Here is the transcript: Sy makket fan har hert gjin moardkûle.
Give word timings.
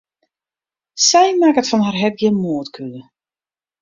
Sy 1.07 1.21
makket 1.41 1.69
fan 1.69 1.81
har 1.85 1.95
hert 2.01 2.19
gjin 2.21 2.41
moardkûle. 2.43 3.01